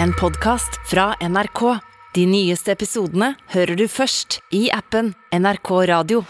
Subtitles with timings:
[0.00, 1.78] en podkast fra NRK.
[2.14, 6.22] De nyeste episodene hører du først i appen NRK Radio.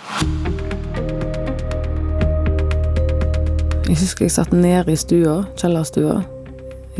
[3.88, 6.21] Jeg husker jeg satt nede i stua, kjellerstua.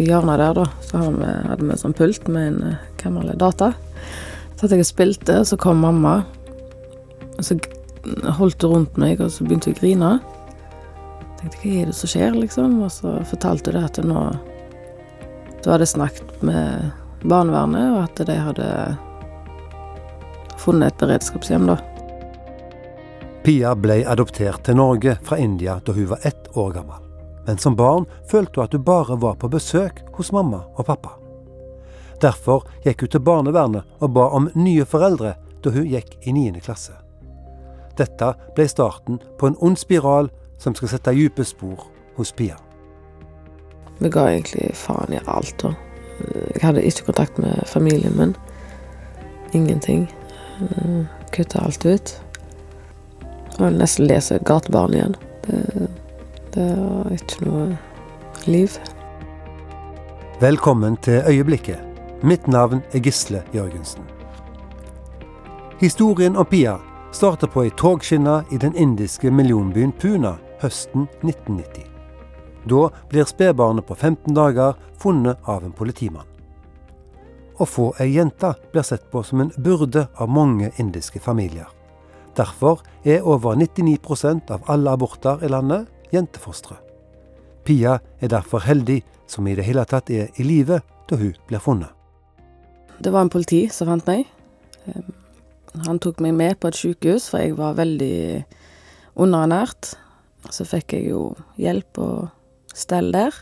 [0.01, 3.72] I hjørnet der, da, så hadde vi, en sånn pult med en eh, gammel data.
[4.56, 6.22] Så satt jeg spilte, så kom mamma.
[7.37, 7.58] Og så
[8.38, 10.15] holdt hun rundt meg, og så begynte hun å grine.
[11.42, 12.81] Jeg tenkte, hva er det som skjer, liksom?
[12.87, 14.24] Og så fortalte hun det at nå
[15.65, 16.91] Du hadde snakket med
[17.23, 18.69] barnevernet, og at de hadde
[20.59, 21.79] funnet et beredskapshjem, da.
[23.43, 26.98] Pia ble adoptert til Norge fra India da hun var ett år gammel.
[27.47, 31.16] Men som barn følte hun at hun bare var på besøk hos mamma og pappa.
[32.23, 36.60] Derfor gikk hun til barnevernet og ba om nye foreldre da hun gikk i 9.
[36.63, 36.95] klasse.
[37.99, 42.59] Dette ble starten på en ond spiral som skal sette dype spor hos Pia.
[44.02, 45.65] Vi ga egentlig faen i alt.
[45.65, 45.74] Og
[46.55, 48.37] Jeg hadde ikke kontakt med familien min.
[49.52, 50.09] Ingenting.
[50.60, 52.21] Eh, Kutta alt ut.
[53.59, 55.15] Jeg nesten lese et gatebarn igjen.
[55.46, 55.88] Det,
[56.54, 57.79] det var ikke noe
[58.46, 58.74] liv.
[60.40, 61.79] Velkommen til Øyeblikket.
[62.23, 64.02] Mitt navn er Gisle Jørgensen.
[65.80, 66.77] Historien om Pia
[67.12, 71.91] starter på ei togskinne i den indiske millionbyen Puna høsten 1990.
[72.68, 76.27] Da blir spedbarnet på 15 dager funnet av en politimann.
[77.58, 81.68] Å få ei jente blir sett på som en byrde av mange indiske familier.
[82.36, 86.78] Derfor er over 99% av alle aborter i landet jentefostre.
[87.64, 91.62] Pia er derfor heldig som i det hele tatt er i live da hun blir
[91.62, 91.90] funnet.
[93.02, 94.27] Det var en politi som fant meg.
[94.86, 95.02] Eh,
[95.86, 98.44] Han tok meg med på et sykehus, for jeg var veldig
[99.16, 99.94] underernært.
[100.52, 102.28] Så fikk jeg jo hjelp og
[102.74, 103.34] stell der.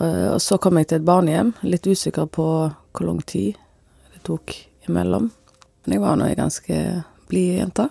[0.00, 2.46] Eh, Og så kom jeg til et barnehjem, litt usikker på
[2.96, 3.54] hvor lang tid
[4.14, 4.54] det tok
[4.88, 5.30] imellom.
[5.84, 6.80] Men jeg var nå ei ganske
[7.28, 7.88] blid jente.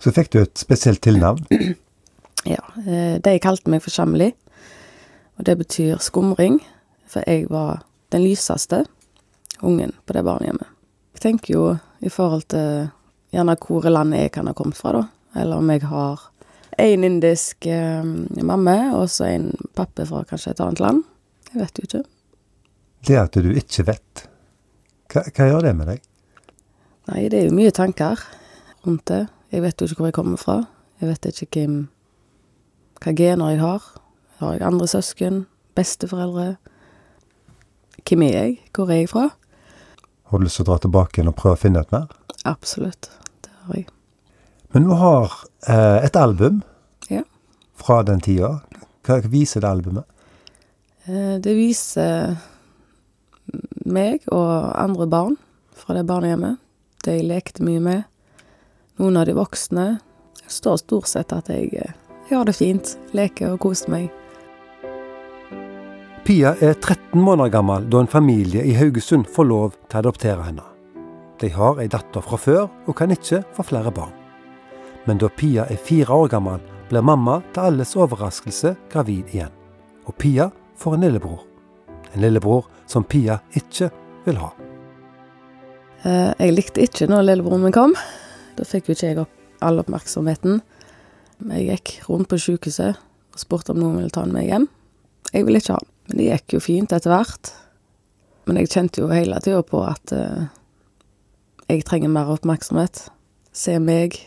[0.00, 1.44] Så fikk du et spesielt tilnavn.
[2.46, 4.28] Ja, eh, de kalte meg for Shamli,
[5.34, 6.60] og det betyr skumring,
[7.10, 7.80] for jeg var
[8.14, 8.84] den lyseste
[9.66, 10.68] ungen på det barnehjemmet.
[11.16, 11.64] Jeg tenker jo
[12.06, 12.86] i forhold til
[13.34, 15.02] gjerne hvor i landet jeg kan ha kommet fra, da,
[15.42, 16.22] eller om jeg har
[16.78, 18.04] en indisk eh,
[18.44, 21.04] mamma, og så en pappa fra kanskje et annet land.
[21.52, 22.02] Jeg vet jo ikke.
[23.06, 24.26] Det at du ikke vet,
[25.12, 26.04] hva, hva gjør det med deg?
[27.06, 28.22] Nei, det er jo mye tanker
[28.86, 29.26] rundt det.
[29.54, 30.56] Jeg vet jo ikke hvor jeg kommer fra.
[31.00, 31.76] Jeg vet ikke hvem,
[33.02, 33.90] hva gener jeg har.
[34.40, 35.44] Har jeg andre søsken?
[35.76, 36.56] Besteforeldre?
[38.06, 38.56] Hvem er jeg?
[38.74, 39.28] Hvor er jeg fra?
[40.26, 42.10] Har du lyst til å dra tilbake igjen og prøve å finne et mer?
[42.48, 43.10] Absolutt.
[43.46, 43.86] Det har jeg.
[44.76, 45.32] Men du har
[45.68, 46.58] eh, et album
[47.08, 47.22] Ja.
[47.74, 48.58] fra den tida.
[49.06, 50.04] Hva viser det albumet?
[51.08, 52.36] Eh, Det viser
[53.86, 55.36] meg og andre barn
[55.72, 56.58] fra det barnehjemmet.
[57.06, 58.04] De lekte mye med.
[58.98, 59.86] Noen av de voksne.
[60.42, 61.94] Det står stort sett at jeg, eh,
[62.28, 62.96] jeg har det fint.
[63.14, 64.10] Leker og koser meg.
[66.26, 70.44] Pia er 13 måneder gammel da en familie i Haugesund får lov til å adoptere
[70.44, 70.68] henne.
[71.40, 74.25] De har ei datter fra før og kan ikke få flere barn.
[75.06, 79.52] Men da Pia er fire år gammel, blir mamma til alles overraskelse gravid igjen.
[80.06, 81.42] Og Pia får en lillebror.
[82.14, 83.90] En lillebror som Pia ikke
[84.26, 84.52] vil ha.
[86.04, 87.94] Eh, Jeg likte ikke når lillebroren min kom.
[88.56, 89.32] Da fikk jo ikke jeg opp
[89.64, 90.60] all oppmerksomheten.
[91.50, 94.68] Jeg gikk rundt på sykehuset og spurte om noen ville ta han med hjem.
[95.32, 95.90] Jeg ville ikke ha han.
[96.08, 97.52] Men det gikk jo fint etter hvert.
[98.46, 100.46] Men jeg kjente jo hele tida på at eh,
[101.68, 103.08] jeg trenger mer oppmerksomhet.
[103.56, 104.20] Se meg.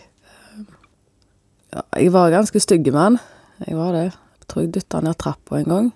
[1.74, 3.19] Jeg var ganske stygg med han.
[3.68, 4.06] Jeg var det.
[4.09, 5.91] Jeg tror jeg dytta han ned trappa en gang.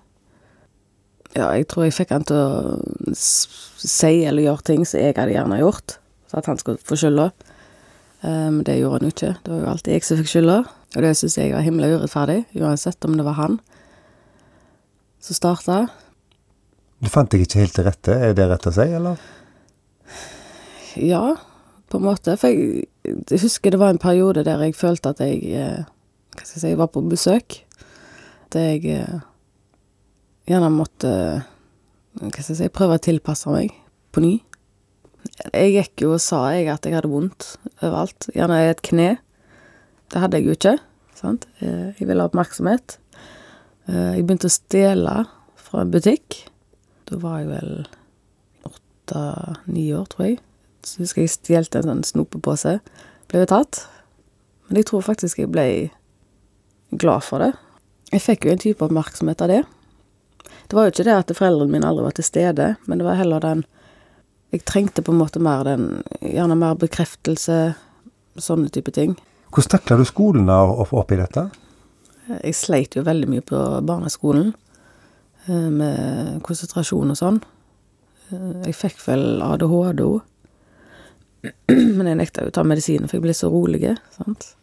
[1.33, 2.75] Ja, jeg tror jeg fikk han til å
[3.17, 5.95] si eller gjøre ting som jeg hadde gjerne gjort,
[6.29, 7.31] så at han skulle få skylda.
[7.33, 7.53] Men
[8.23, 9.33] Men det gjorde han jo ikke.
[9.43, 10.57] Det var jo alltid jeg som fikk skylda,
[10.95, 13.57] og det syns jeg var himla urettferdig, uansett om det var han
[15.19, 15.79] som starta.
[17.03, 19.19] Du fant deg ikke helt til rette, er det rett å si, eller?
[20.95, 21.35] Ja,
[21.89, 22.37] på en måte.
[22.39, 25.83] For jeg, jeg husker det var en periode der jeg følte at jeg eh,
[26.33, 27.59] Hva skal jeg si, var på besøk.
[28.55, 29.19] Der jeg eh,
[30.49, 31.11] gjerne måtte
[32.17, 33.75] Hva skal jeg si, prøve å tilpasse meg
[34.13, 34.33] på ny.
[35.53, 38.27] Jeg gikk jo og sa jeg at jeg hadde vondt overalt.
[38.35, 39.09] Gjerne i et kne.
[40.13, 40.75] Det hadde jeg jo ikke.
[41.17, 41.47] Sant?
[41.59, 42.99] Eh, Jeg ville ha oppmerksomhet.
[43.83, 45.13] Jeg begynte å stjele
[45.59, 46.37] fra en butikk.
[47.09, 47.71] Da var jeg vel
[48.69, 50.37] åtte-ni år, tror jeg.
[50.85, 52.79] Så husker jeg stjelte en sånn snopepose.
[53.31, 53.85] Ble jo tatt.
[54.67, 55.65] Men jeg tror faktisk jeg ble
[56.97, 57.53] glad for det.
[58.13, 59.61] Jeg fikk jo en type oppmerksomhet av det.
[60.69, 63.19] Det var jo ikke det at foreldrene mine aldri var til stede, men det var
[63.19, 63.63] heller den
[64.53, 67.73] Jeg trengte på en måte mer den Gjerne mer bekreftelse,
[68.37, 69.15] sånne type ting.
[69.49, 71.47] Hvordan takla du skolen da opp- oppi dette?
[72.43, 74.53] Jeg sleit jo veldig mye på barneskolen,
[75.47, 77.41] eh, med konsentrasjon og sånn.
[78.31, 80.21] Eh, Jeg fikk vel ADHD òg.
[81.67, 83.95] Men jeg nekta jo å ta medisiner, for jeg ble så rolig.
[84.15, 84.53] Sant?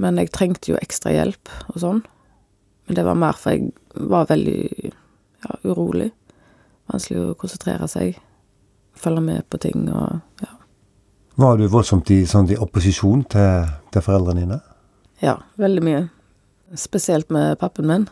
[0.00, 2.00] Men jeg trengte jo ekstra hjelp og sånn.
[2.88, 3.70] Men det var mer for jeg
[4.10, 4.60] var veldig
[4.90, 6.08] ja, urolig.
[6.90, 8.16] Vanskelig å konsentrere seg.
[9.00, 10.54] Følge med på ting og ja.
[11.40, 14.58] Var du voldsomt i, sånn, i opposisjon til, til foreldrene dine?
[15.22, 16.00] Ja, veldig mye.
[16.80, 18.08] Spesielt med pappen min.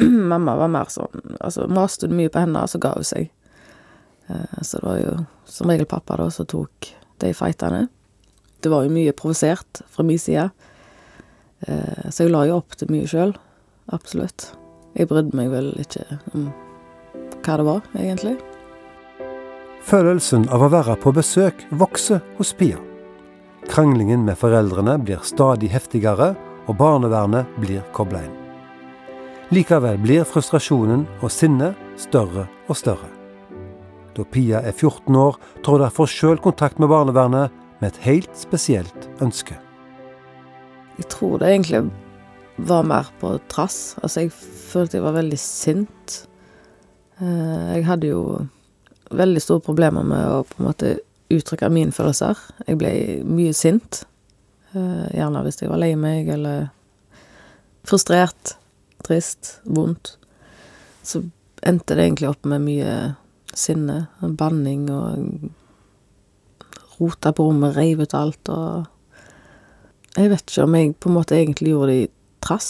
[0.30, 3.30] Mamma var mer sånn Altså, maste mye på henne, og så ga hun seg.
[4.28, 5.16] Eh, Så det var jo
[5.48, 6.88] som regel pappa da som tok
[7.22, 7.86] de fightene.
[8.60, 10.50] Det var jo mye provosert fra min side,
[11.60, 13.34] Eh, så jeg la jo opp til mye sjøl.
[13.94, 14.50] Absolutt.
[14.96, 16.04] Jeg brydde meg vel ikke
[16.34, 16.50] om
[17.44, 18.36] hva det var, egentlig.
[19.86, 22.80] Følelsen av å være på besøk vokser hos Pia.
[23.70, 26.34] Kranglingen med foreldrene blir stadig heftigere,
[26.66, 28.34] og barnevernet blir kobla inn.
[29.54, 33.15] Likevel blir frustrasjonen og sinnet større og større.
[34.16, 37.52] Da Pia er 14 år, tar hun derfor sjøl kontakt med barnevernet
[37.82, 39.58] med et helt spesielt ønske.
[40.96, 41.82] Jeg tror det egentlig
[42.56, 43.96] var mer på trass.
[44.00, 46.22] Altså, jeg følte jeg var veldig sint.
[47.20, 48.22] Eh, Jeg hadde jo
[49.12, 50.94] veldig store problemer med å på en måte
[51.30, 52.38] uttrykke mine følelser.
[52.66, 52.92] Jeg ble
[53.28, 54.04] mye sint.
[54.72, 56.70] Eh, Gjerne hvis jeg var lei meg eller
[57.86, 58.56] frustrert,
[59.04, 60.16] trist, vondt.
[61.04, 61.20] Så
[61.62, 62.96] endte det egentlig opp med mye
[63.56, 65.50] sinne, banning og
[66.98, 68.92] rota på rommet, reiv ut alt og
[70.16, 72.68] jeg vet ikke om jeg på en måte egentlig gjorde det i trass.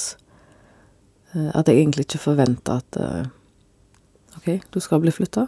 [1.33, 3.29] Eh, At jeg egentlig ikke forventa at eh,
[4.39, 5.47] OK, du skal bli flytta.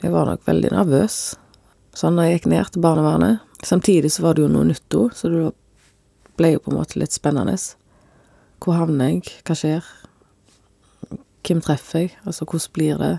[0.00, 1.18] Jeg var nok veldig nervøs
[1.96, 3.44] sånn når jeg gikk ned til barnevernet.
[3.64, 5.44] Samtidig så var det jo noe nytt òg, så det
[6.36, 7.56] ble jo på en måte litt spennende.
[8.60, 9.30] Hvor havner jeg?
[9.48, 9.86] Hva skjer?
[11.46, 12.12] Hvem treffer jeg?
[12.28, 13.14] Altså, hvordan blir det?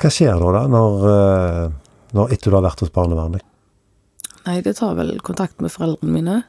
[0.00, 3.44] Hva skjer da, da når, eh, når etter du har vært hos barnevernet?
[4.44, 6.40] Nei, det tar vel kontakt med foreldrene mine.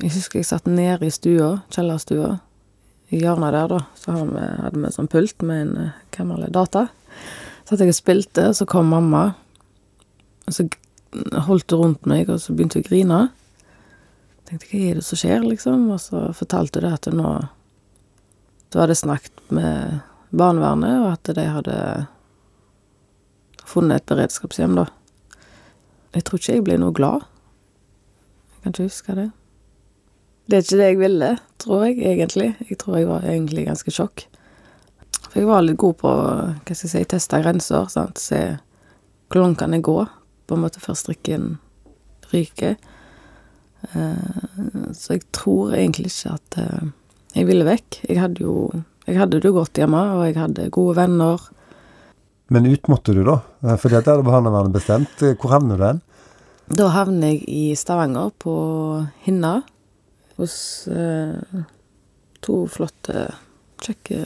[0.00, 2.38] Jeg husker jeg satt nede i stua, kjellerstua.
[3.12, 6.86] I hjørnet der, da, så hadde vi en sånn pult med en eh, gammel data.
[7.66, 9.28] Så at jeg spilte, så kom mamma.
[10.46, 10.66] Og så
[11.46, 13.20] holdt hun rundt meg, og så begynte hun å grine.
[14.46, 15.88] Tenkte hva er det som skjer, liksom?
[15.94, 17.36] Og så fortalte hun det at nå
[18.66, 20.00] Så hadde snakket med
[20.34, 21.76] barnevernet, og at de hadde
[23.66, 24.86] funnet et beredskapshjem, da.
[26.16, 27.26] Jeg tror ikke jeg ble noe glad.
[28.54, 29.26] Jeg kan ikke huske det.
[30.46, 31.30] Det er ikke det jeg ville,
[31.62, 32.48] tror jeg, egentlig.
[32.70, 34.26] Jeg tror jeg var egentlig ganske sjokk.
[35.26, 38.22] For jeg var litt god på, hva skal jeg si, teste grenser, sant.
[38.22, 38.42] Se
[39.26, 39.98] hvor langt kan jeg gå,
[40.46, 41.56] på en måte før strikken
[42.30, 42.76] ryker.
[43.90, 44.52] Eh,
[44.94, 46.92] så jeg tror egentlig ikke at eh,
[47.34, 48.04] jeg ville vekk.
[48.06, 48.54] Jeg hadde jo
[49.06, 51.42] jeg hadde det godt hjemme, og jeg hadde gode venner.
[52.48, 53.40] Men ut måtte du, da?
[53.64, 55.22] Eh, For dette hadde barnevernet bestemt.
[55.22, 56.02] Eh, Hvor havner du hen?
[56.66, 58.54] Da havner jeg i Stavanger, på
[59.26, 59.60] Hinna,
[60.38, 61.62] hos eh,
[62.42, 63.28] to flotte,
[63.82, 64.20] kjekke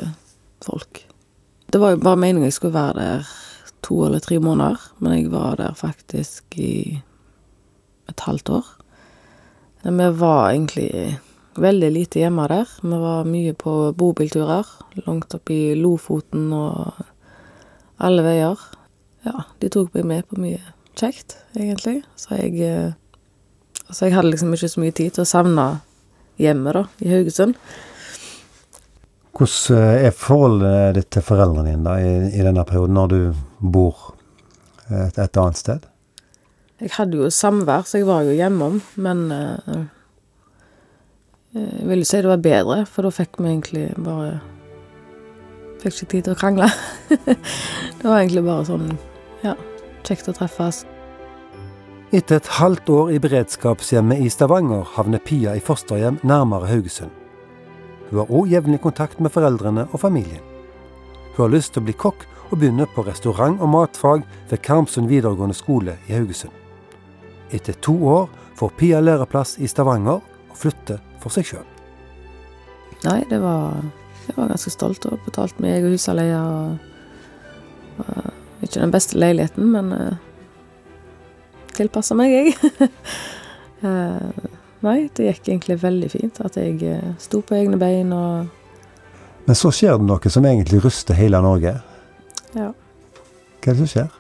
[0.64, 1.04] folk.
[1.70, 3.30] Det var jo bare meningen jeg skulle være der
[3.84, 7.00] to eller tre måneder, men jeg var der faktisk i
[8.10, 8.66] et halvt år.
[9.84, 11.18] Vi var egentlig
[11.60, 12.68] veldig lite hjemme der.
[12.82, 14.66] Vi var mye på bobilturer,
[15.06, 17.00] langt opp i Lofoten og
[18.00, 18.60] alle veier.
[19.26, 20.60] Ja, de tok meg med på mye
[20.98, 22.02] kjekt, egentlig.
[22.16, 22.92] Så jeg eh,
[23.90, 25.64] Så jeg hadde liksom ikke så mye tid til å savne
[26.38, 27.56] hjemmet, da, i Haugesund.
[29.34, 33.20] Hvordan eh, er forholdet ditt til foreldrene dine da, i, i denne perioden, når du
[33.58, 34.12] bor
[34.88, 35.88] et, et annet sted?
[36.80, 39.82] Jeg hadde jo samvær, så jeg var jo hjemom, men uh,
[41.52, 44.38] Jeg vil jo si det var bedre, for da fikk vi egentlig bare
[45.80, 46.68] Fikk ikke tid til å krangle.
[47.98, 48.90] det var egentlig bare sånn
[49.44, 49.54] Ja,
[50.04, 50.84] kjekt å treffes.
[52.12, 57.12] Etter et halvt år i beredskapshjemmet i Stavanger havner Pia i fosterhjem nærmere Haugesund.
[58.10, 60.42] Hun har òg jevnlig kontakt med foreldrene og familien.
[61.36, 65.06] Hun har lyst til å bli kokk og begynne på restaurant- og matfag ved Karmsund
[65.08, 66.52] videregående skole i Haugesund.
[67.54, 68.26] Etter to år
[68.58, 71.66] får Pia læreplass i Stavanger og flytter for seg sjøl.
[73.06, 73.78] Nei, det var
[74.26, 76.78] Jeg var ganske stolt og betalte meg egen husleie og,
[78.04, 80.16] og Ikke den beste leiligheten, men uh,
[81.76, 82.90] tilpassa meg, jeg.
[83.84, 84.48] uh,
[84.86, 86.40] nei, det gikk egentlig veldig fint.
[86.44, 88.50] At jeg uh, sto på egne bein og
[89.46, 91.78] Men så skjer det noe som egentlig ryster hele Norge.
[92.52, 92.72] Ja.
[93.60, 94.10] Hva er det som skjer?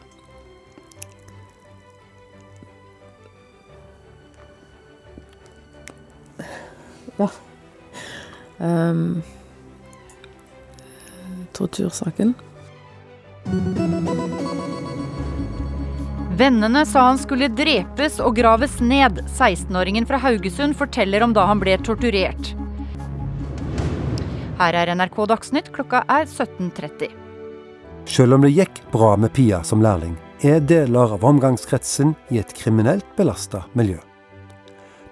[7.20, 7.28] Ja.
[8.60, 9.22] Um,
[11.60, 12.34] tortursaken.
[16.40, 19.20] Vennene sa han skulle drepes og graves ned.
[19.28, 22.54] 16-åringen fra Haugesund forteller om da han ble torturert.
[24.60, 27.12] Her er NRK Dagsnytt, klokka er 17.30.
[28.08, 32.52] Selv om det gikk bra med Pia som lærling, er deler av omgangskretsen i et
[32.56, 33.98] kriminelt belasta miljø.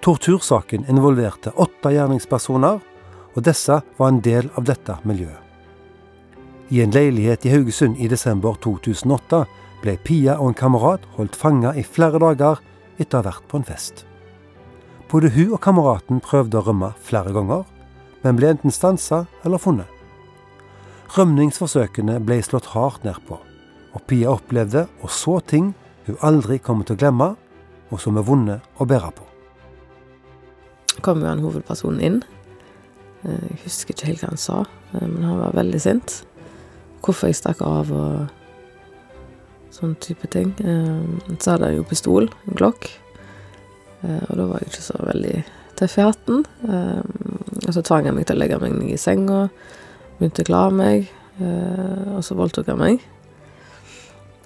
[0.01, 2.81] Tortursaken involverte åtte gjerningspersoner,
[3.37, 5.48] og disse var en del av dette miljøet.
[6.69, 9.39] I en leilighet i Haugesund i desember 2008
[9.81, 12.61] ble Pia og en kamerat holdt fanga i flere dager
[13.01, 14.03] etter å ha vært på en fest.
[15.09, 17.63] Både hun og kameraten prøvde å rømme flere ganger,
[18.21, 19.89] men ble enten stansa eller funnet.
[21.15, 25.73] Rømningsforsøkene ble slått hardt ned på, og Pia opplevde og så ting
[26.05, 27.31] hun aldri kommer til å glemme,
[27.89, 29.25] og som er vonde å bære på.
[31.01, 32.23] kom jo han hovedpersonen inn.
[33.23, 36.25] Eh, Jeg husker ikke helt hva han sa, eh, men han var veldig sint.
[37.01, 38.27] Hvorfor jeg stakk av og
[39.73, 40.53] sånn type ting.
[40.59, 42.89] Eh, Så hadde jeg jo pistol, en Glock,
[43.99, 45.43] Eh, og da var jeg ikke så veldig
[45.75, 46.45] tøff i hatten.
[46.63, 47.01] Eh,
[47.67, 49.49] Og så tvang jeg meg til å legge meg ned i senga,
[50.17, 51.09] begynte å kle meg,
[52.15, 53.01] og så voldtok han meg.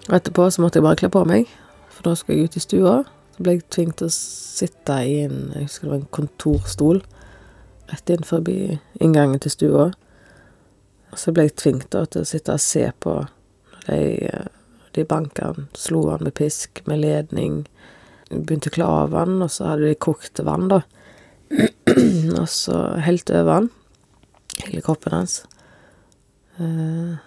[0.09, 1.47] Og etterpå så måtte jeg bare kle på meg,
[1.89, 3.05] for da skulle jeg ut i stua.
[3.37, 7.01] Så ble jeg tvunget til å sitte i en jeg husker det var en kontorstol
[7.93, 9.93] rett inn forbi inngangen til stua.
[11.13, 13.19] Og så ble jeg tvunget til å sitte og se på
[13.83, 14.47] når de, eh,
[14.97, 17.63] de banka han, slo han med pisk, med ledning.
[18.29, 20.81] Begynte å kle av han, og så hadde de kokt vann, da.
[22.39, 23.69] og så helt over han,
[24.63, 25.43] hele kroppen hans.
[26.57, 27.17] Uh,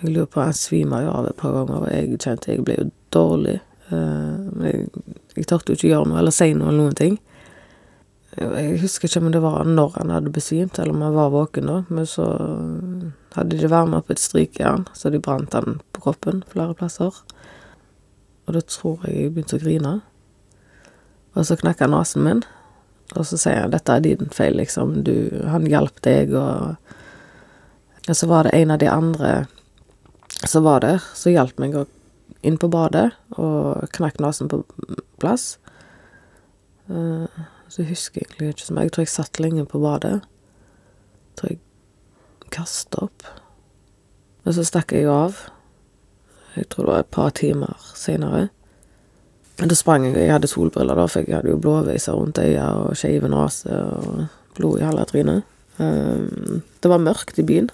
[0.00, 2.76] jeg lurer på Han svima jo av et par ganger, og jeg kjente jeg ble
[2.76, 3.54] jo dårlig.
[3.88, 4.88] Eh, men jeg,
[5.38, 7.16] jeg torde jo ikke gjøre noe eller si noe eller noen ting.
[8.34, 11.70] Jeg husker ikke om det var når han hadde besvimt, eller om han var våken
[11.70, 12.26] da, men så
[13.34, 17.14] hadde de varma opp et strykejern, så de brant den på kroppen flere plasser.
[18.44, 19.94] Og da tror jeg jeg begynte å grine.
[21.34, 22.44] Og så knakk han nesen min,
[23.14, 25.02] og så sier han 'dette er din feil', liksom.
[25.04, 26.76] Du, han hjalp deg, og
[28.06, 29.46] Og så var det en av de andre
[30.46, 31.86] som var der, som hjalp meg å
[32.44, 34.62] inn på badet, og knakk nesen på
[35.22, 35.58] plass.
[36.88, 38.84] Eh, så jeg husker egentlig ikke så mye.
[38.84, 40.20] Jeg tror jeg satt lenge på badet.
[40.20, 41.60] Jeg tror jeg
[42.54, 43.24] kasta opp.
[44.44, 45.38] Og så stakk jeg av.
[46.54, 48.48] Jeg tror det var et par timer seinere.
[49.58, 52.96] Da sprang jeg, jeg hadde solbriller, da, for jeg hadde jo blåveiser rundt øya og
[52.98, 54.24] skeive nese og
[54.56, 55.42] blod i halve trynet.
[55.78, 57.70] Eh, Det var mørkt i byen.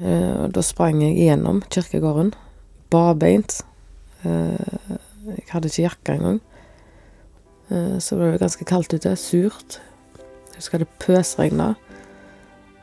[0.00, 2.32] Eh, og Da sprang jeg gjennom kirkegården,
[2.90, 3.62] barbeint.
[4.24, 6.40] Eh, Jeg hadde ikke jakke engang.
[7.68, 9.80] så Så var det ganske kaldt ute, surt.
[10.54, 11.74] Jeg husker det pøsregna.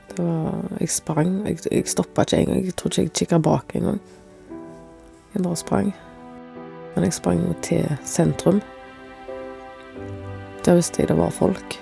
[0.10, 1.48] Det var Jeg sprang.
[1.48, 2.66] Jeg, jeg stoppa ikke engang.
[2.66, 4.02] Jeg tror ikke jeg kikka bak engang.
[5.34, 5.94] Jeg bare sprang.
[6.96, 8.62] Men jeg sprang jo til sentrum.
[10.66, 11.80] Der visste jeg det var folk.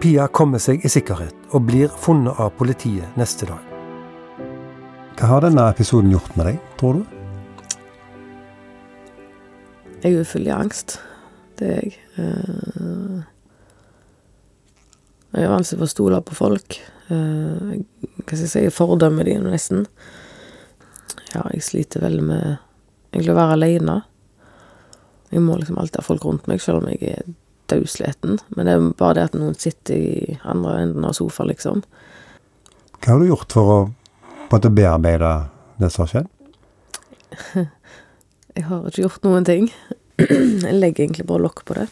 [0.00, 3.64] Pia kommer seg i sikkerhet og blir funnet av politiet neste dag.
[5.18, 7.02] Hva har denne episoden gjort med deg, tror du?
[9.98, 11.00] Jeg er jo full av angst.
[11.58, 11.98] Det er jeg.
[15.34, 16.78] Jeg er vanskelig for å stole på folk.
[17.12, 17.74] Eh,
[18.22, 19.84] Hva skal jeg si, jeg fordømmer de nesten.
[21.34, 22.46] Ja, jeg sliter veldig med
[23.12, 23.98] egentlig å være aleine.
[25.32, 27.28] Jeg må liksom alltid ha folk rundt meg, selv om jeg er
[27.68, 28.38] daudsliten.
[28.56, 31.82] Men det er bare det at noen sitter i andre enden av sofaen, liksom.
[32.98, 33.78] Hva har du gjort for å
[34.48, 35.32] på en måte bearbeide
[35.78, 36.28] det som har skjedd?
[38.56, 39.68] Jeg har ikke gjort noen ting.
[40.18, 41.84] Jeg legger egentlig bare lokk på det.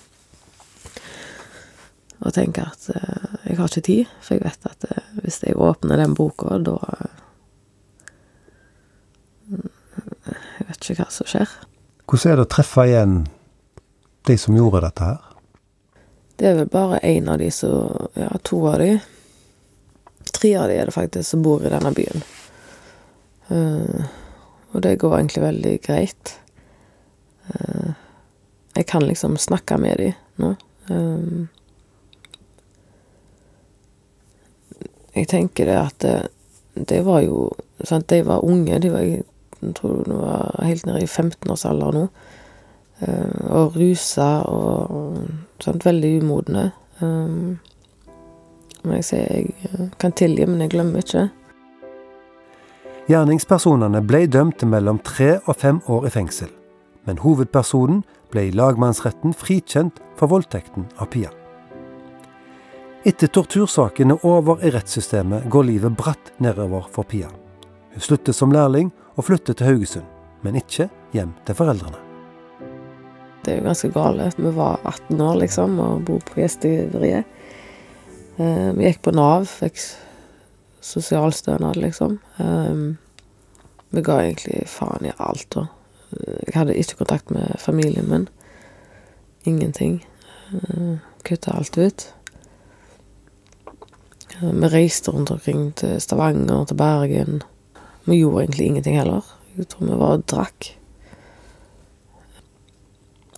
[2.27, 5.59] Og tenker at eh, jeg har ikke tid, for jeg vet at eh, hvis jeg
[5.63, 7.23] åpner den boka, da eh,
[10.57, 11.51] Jeg vet ikke hva som skjer.
[12.11, 13.13] Hvordan er det å treffe igjen
[14.27, 15.21] de som gjorde dette her?
[16.37, 18.97] Det er vel bare én av de som Ja, to av de.
[20.35, 22.25] Tre av de er det faktisk som bor i denne byen.
[23.47, 24.03] Uh,
[24.75, 26.35] og det går egentlig veldig greit.
[27.47, 27.95] Uh,
[28.75, 30.11] jeg kan liksom snakke med de
[30.43, 30.51] nå.
[30.91, 31.47] Eh,
[35.17, 36.17] jeg tenker det at det,
[36.89, 37.51] det var jo
[37.85, 38.79] sant, De var unge.
[38.79, 42.09] De var, jeg tror de var helt nede i 15-årsalder nå.
[43.01, 45.17] Eh, og rusa og
[45.61, 46.71] sant, veldig umodne.
[47.01, 47.59] Um,
[48.81, 51.29] Som jeg sier, jeg eh, kan tilgi, men jeg glemmer ikke.
[53.07, 56.51] Gjerningspersonene ble dømt til mellom tre og fem år i fengsel,
[57.07, 58.03] men hovedpersonen
[58.35, 61.31] ble i lagmannsretten frikjent for voldtekten av Pia.
[63.07, 67.29] Etter tortursaken er over i rettssystemet, går livet bratt nedover for Pia.
[67.95, 70.09] Hun slutter som lærling og flytter til Haugesund,
[70.43, 72.01] men ikke hjem til foreldrene.
[73.45, 74.41] Det er jo ganske galt.
[74.43, 77.31] Vi var 18 år, liksom, og bor på gjestgiveriet.
[78.43, 79.79] Eh, vi gikk på Nav, fikk
[80.83, 82.19] sosialstønad, liksom.
[82.43, 82.99] Um,
[83.95, 85.69] vi ga egentlig faen i alt, da.
[86.11, 88.27] Jeg hadde ikke kontakt med familien min.
[89.47, 90.01] Ingenting.
[91.23, 92.11] Kutta alt ut.
[94.41, 97.43] Vi reiste rundt omkring til Stavanger, til Bergen.
[98.05, 99.25] Vi gjorde egentlig ingenting heller.
[99.57, 100.69] Jeg tror vi bare drakk.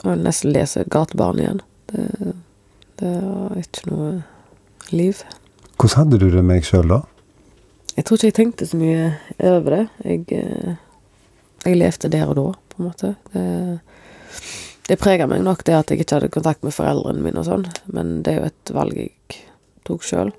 [0.04, 1.60] Og nesten lese gatebarn igjen.
[1.90, 2.32] Det,
[2.98, 4.08] det var ikke noe
[4.90, 5.22] liv.
[5.78, 7.00] Hvordan hadde du det med deg sjøl da?
[7.94, 9.06] Jeg tror ikke jeg tenkte så mye
[9.38, 9.84] over det.
[10.04, 10.74] Jeg, eh,
[11.64, 13.14] jeg levde der og da, på en måte.
[13.32, 13.46] Det,
[14.90, 17.66] det prega meg nok, det at jeg ikke hadde kontakt med foreldrene mine og sånn.
[17.94, 19.42] Men det er jo et valg jeg
[19.86, 20.34] tok sjøl.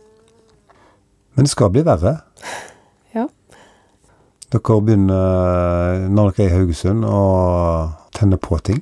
[1.40, 2.18] Men det skal bli verre.
[3.16, 3.24] Ja.
[4.52, 7.22] Dere begynner, når dere er i Haugesund, å
[8.12, 8.82] tenne på ting.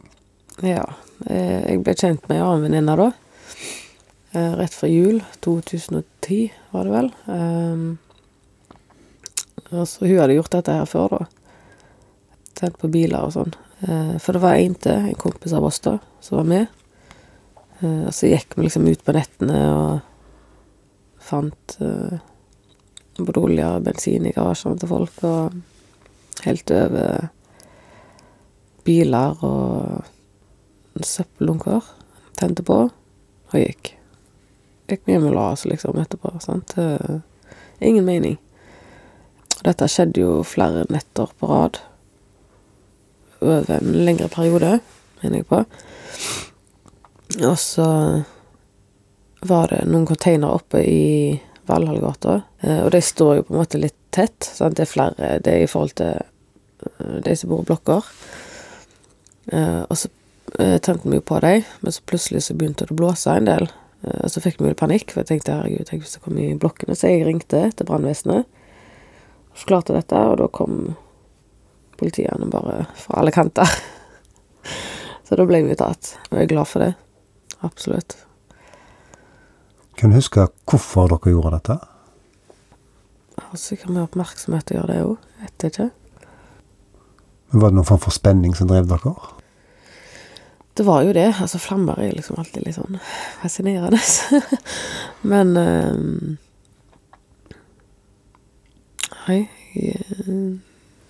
[0.65, 0.87] Ja.
[1.29, 3.05] Eh, jeg ble kjent med en annen venninne da.
[4.33, 5.21] Eh, rett før jul.
[5.45, 7.11] 2010, var det vel.
[9.69, 11.25] Altså, hun hadde gjort dette her før, da.
[12.57, 13.53] Tent på biler og sånn.
[13.85, 16.73] Eh, for det var en til, en kompis av oss, da, som var med.
[17.83, 20.01] Eh, og så gikk vi liksom ut på nettene og
[21.21, 22.17] fant eh,
[23.25, 27.29] både olje og bensin i garasjene til folk, og helt over
[28.87, 30.03] biler og
[31.03, 31.85] søppeldunker.
[32.37, 33.93] Tente på og gikk.
[34.87, 36.37] Gikk hjem og la liksom etterpå.
[36.39, 36.77] sant?
[36.77, 37.19] Eh,
[37.81, 38.37] ingen mening.
[39.65, 41.79] Dette skjedde jo flere netter på rad.
[43.41, 44.79] Over en lengre periode,
[45.21, 45.63] mener jeg på.
[47.43, 47.87] Og så
[49.47, 53.81] var det noen containere oppe i Valhallgata, eh, og de står jo på en måte
[53.81, 54.43] litt tett.
[54.43, 54.77] Sant?
[54.77, 58.13] Det er flere Det er i forhold til eh, de som bor i blokker.
[59.51, 60.13] Eh, og så
[60.57, 63.65] tente vi jo på dem, men så plutselig så begynte det å blåse en del.
[64.07, 66.53] Og så fikk vi jo panikk, for jeg tenkte herregud, tenk hvis det kom i
[66.57, 66.95] blokkene.
[66.95, 68.47] Så jeg ringte til brannvesenet
[69.57, 70.77] forklarte dette, og da kom
[71.97, 73.69] politiene bare fra alle kanter.
[75.27, 76.93] Så da ble vi tatt, og jeg er glad for det.
[77.65, 78.19] Absolutt.
[79.97, 81.77] Kan du huske hvorfor dere gjorde dette?
[83.37, 85.23] Har sikkert med oppmerksomhet å gjøre, det òg.
[85.41, 85.87] Vet ikke.
[87.49, 89.13] Men Var det noen form for spenning som drev dere?
[90.77, 91.31] Det var jo det.
[91.41, 92.99] Altså, flammer er liksom alltid litt sånn
[93.41, 94.01] fascinerende.
[95.31, 96.35] Men um,
[99.27, 99.39] Nei,
[99.73, 100.43] jeg eh,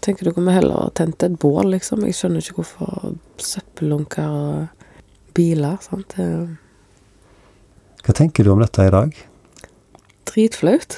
[0.02, 2.06] tenker du kommer heller tente tent et bål, liksom.
[2.08, 4.88] Jeg skjønner ikke hvorfor søppeldunker og
[5.38, 6.15] biler, sant.
[8.08, 9.15] Hva tenker du om dette i dag?
[10.32, 10.93] Dritflaut.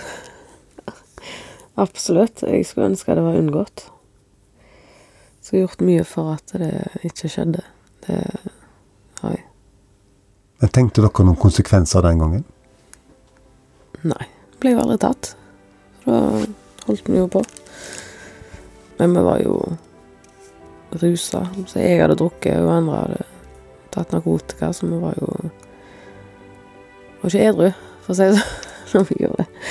[1.81, 2.43] Absolutt.
[2.45, 3.87] Jeg skulle ønske det var unngått.
[5.41, 6.69] Skulle gjort mye for at det
[7.09, 7.63] ikke skjedde.
[8.05, 8.19] Det
[9.23, 9.41] har jeg.
[10.61, 12.43] Men Tenkte dere noen konsekvenser den gangen?
[14.05, 14.27] Nei.
[14.61, 15.31] Ble jo aldri tatt.
[16.03, 16.19] Da
[16.85, 17.41] holdt vi jo på.
[18.99, 19.55] Men vi var jo
[21.01, 21.41] rusa.
[21.65, 23.25] Så jeg hadde drukket, og andre hadde
[23.95, 25.49] tatt narkotika, så vi var jo
[27.21, 27.71] var ikke edru,
[28.05, 28.55] for å si det sånn,
[28.93, 29.65] når vi gjorde det.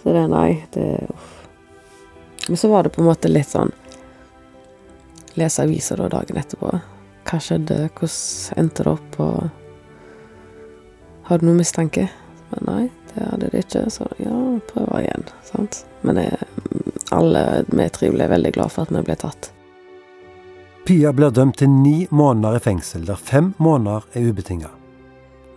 [0.00, 1.36] Så det, nei, det uff.
[2.48, 3.70] Men så var det på en måte litt sånn
[5.38, 6.72] Lese aviser da dagen etterpå.
[7.28, 7.76] Hva skjedde?
[7.94, 9.18] Hvordan endte det opp?
[9.22, 9.38] Og
[11.28, 12.08] Har du noen mistanke?
[12.50, 13.84] Men nei, det hadde de ikke.
[13.94, 14.34] Så ja,
[14.72, 15.28] prøve igjen.
[15.46, 15.84] Sant?
[16.02, 16.34] Men jeg,
[17.14, 19.52] alle vi tre ble veldig glad for at vi ble tatt.
[20.88, 24.72] Pia blir dømt til ni måneder i fengsel, der fem måneder er ubetinga.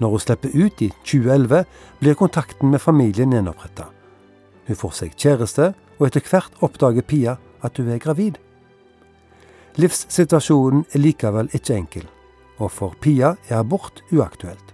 [0.02, 1.66] Når hun slipper ut i 2011,
[2.00, 3.90] blir kontakten med familien gjenoppretta.
[4.68, 8.40] Hun får seg kjæreste, og etter hvert oppdager Pia at hun er gravid.
[9.80, 12.06] Livssituasjonen er likevel ikke enkel,
[12.60, 14.74] og for Pia er abort uaktuelt.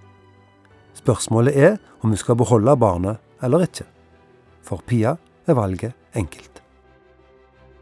[0.99, 3.88] Spørsmålet er om hun skal beholde barnet eller ikke.
[4.63, 5.15] For Pia
[5.47, 6.62] er valget enkelt.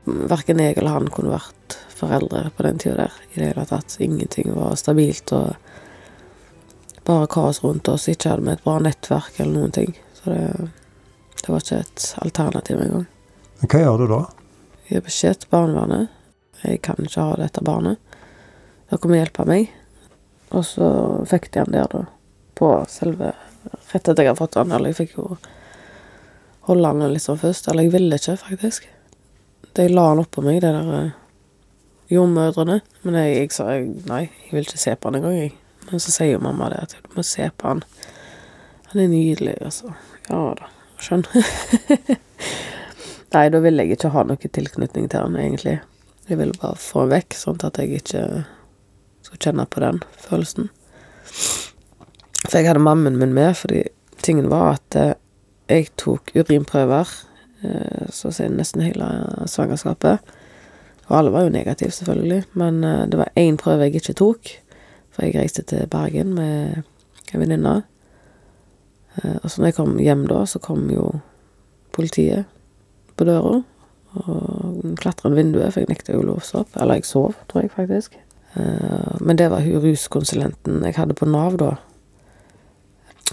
[0.06, 3.98] Verken jeg eller han kunne vært foreldre på den tida der i det hele tatt.
[4.00, 5.56] Ingenting var stabilt, og
[7.08, 8.08] bare kaos rundt oss.
[8.12, 9.96] Ikke hadde vi et bra nettverk eller noen ting.
[10.18, 10.42] Så det,
[11.40, 13.08] det var ikke et alternativ engang.
[13.62, 14.22] Men hva gjør du da?
[14.88, 16.14] Jeg gir beskjed til barnevernet.
[16.64, 18.18] Jeg kan ikke ha dette barnet.
[18.92, 19.72] Dere må hjelpe meg.
[20.56, 20.88] Og så
[21.28, 22.06] fikk de han der, da.
[22.58, 23.34] På selve
[23.68, 24.72] Rett etter jeg hadde fått han.
[24.72, 25.26] Eller jeg fikk jo
[26.70, 27.68] holde han litt sånn først.
[27.72, 28.88] Eller jeg ville ikke, faktisk.
[29.78, 31.16] De la han oppå meg, det der eh,
[32.12, 32.80] jordmødrene.
[33.04, 33.68] Men jeg, jeg sa
[34.10, 35.56] nei, jeg vil ikke se på han engang, jeg.
[35.88, 37.84] Men så sier jo mamma det, at du må se på han.
[38.92, 39.94] Han er nydelig, altså.
[40.30, 40.70] Ja da,
[41.04, 41.26] skjønn.
[43.36, 45.78] nei, da ville jeg ikke ha noe tilknytning til han, egentlig.
[46.28, 48.26] Jeg ville bare få han vekk, sånn at jeg ikke
[49.24, 50.72] skulle kjenne på den følelsen.
[52.48, 53.86] For jeg hadde mammen min med, fordi
[54.24, 55.16] tingen var at eh,
[55.68, 57.10] jeg tok urinprøver
[57.64, 59.08] eh, så å si nesten hele
[59.50, 60.36] svangerskapet.
[61.08, 64.54] Og alle var jo negative, selvfølgelig, men eh, det var én prøve jeg ikke tok.
[65.18, 66.84] For jeg reiste til Bergen med
[67.34, 67.80] en venninne.
[69.18, 71.10] Eh, og så når jeg kom hjem da, så kom jo
[71.98, 72.46] politiet
[73.18, 73.64] på døra.
[74.18, 76.78] Og klatra inn vinduet, for jeg nekta jo å låse opp.
[76.78, 78.20] Eller jeg sov, tror jeg faktisk.
[78.54, 81.74] Eh, men det var hun ruskonsulenten jeg hadde på Nav da,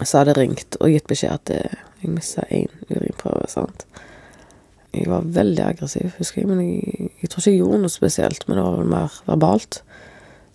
[0.01, 3.45] Så hadde jeg ringt og gitt beskjed at jeg mista én urinprøve.
[3.47, 3.85] sant?
[4.95, 8.49] Jeg var veldig aggressiv, husker jeg, men jeg, jeg tror ikke jeg gjorde noe spesielt.
[8.49, 9.84] Men det var vel mer verbalt.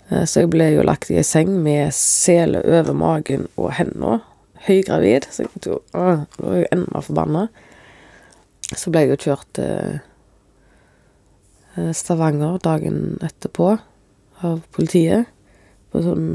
[0.09, 4.19] Eh, så jeg ble jo lagt i ei seng med sele over magen og henda,
[4.67, 5.27] høygravid.
[5.31, 7.43] Så jeg tenkte, øh, var jo enda mer forbanna.
[8.75, 9.99] Så ble jeg jo kjørt til
[11.77, 13.67] eh, Stavanger dagen etterpå
[14.45, 15.29] av politiet.
[15.89, 16.27] På sånn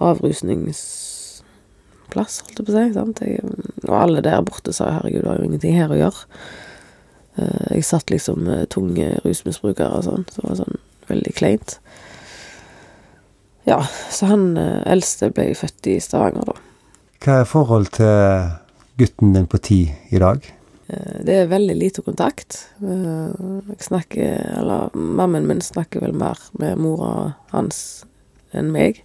[0.00, 2.84] avrusningsplass, holdt jeg på å si.
[2.94, 3.20] sant?
[3.24, 3.40] Jeg,
[3.86, 6.20] og alle der borte sa herregud, du har jo ingenting her å gjøre.
[7.36, 10.78] Eh, Jeg satt liksom med tunge rusmisbrukere og sånn, så det var sånn
[11.10, 11.70] veldig kleint.
[13.66, 16.54] Ja, så han eh, eldste ble født i Stavanger, da.
[17.24, 18.52] Hva er forhold til
[19.00, 19.80] gutten din på ti
[20.14, 20.44] i dag?
[20.88, 22.60] Eh, Det er veldig lite kontakt.
[22.78, 23.32] Eh,
[23.72, 28.04] Jeg snakker, eller mammen min snakker vel mer med mora hans
[28.54, 29.02] enn meg.